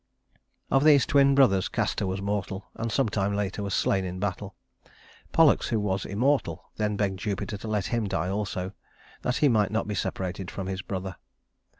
Of 0.71 0.83
these 0.83 1.05
twin 1.05 1.35
brothers, 1.35 1.69
Castor 1.69 2.07
was 2.07 2.23
mortal, 2.23 2.65
and 2.73 2.91
some 2.91 3.07
time 3.07 3.35
later 3.35 3.61
was 3.61 3.75
slain 3.75 4.03
in 4.03 4.17
battle. 4.19 4.55
Pollux, 5.31 5.67
who 5.67 5.79
was 5.79 6.07
immortal, 6.07 6.71
then 6.77 6.97
begged 6.97 7.19
Jupiter 7.19 7.55
to 7.57 7.67
let 7.67 7.85
him 7.93 8.07
die 8.07 8.27
also, 8.29 8.71
that 9.21 9.35
he 9.37 9.47
might 9.47 9.69
not 9.69 9.87
be 9.87 9.93
separated 9.93 10.49
from 10.49 10.65
his 10.65 10.81
brother. 10.81 11.17